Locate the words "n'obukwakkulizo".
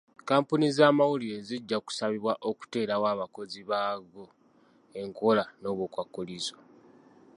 5.61-6.55